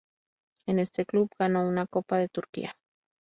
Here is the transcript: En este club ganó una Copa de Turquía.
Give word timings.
En 0.65 0.79
este 0.79 1.05
club 1.05 1.29
ganó 1.37 1.63
una 1.69 1.85
Copa 1.85 2.17
de 2.17 2.27
Turquía. 2.27 2.75